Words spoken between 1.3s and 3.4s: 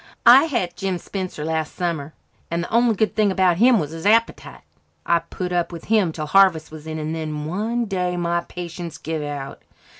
last summer and the only good thing